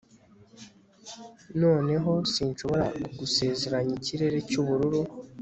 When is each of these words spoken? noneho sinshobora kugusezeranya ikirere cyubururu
noneho 1.61 2.11
sinshobora 2.33 2.85
kugusezeranya 3.03 3.93
ikirere 3.99 4.37
cyubururu 4.49 5.01